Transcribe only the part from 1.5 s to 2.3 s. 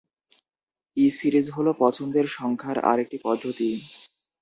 হল পছন্দের